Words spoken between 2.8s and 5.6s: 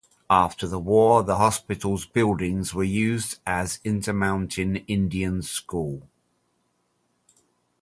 used as Intermountain Indian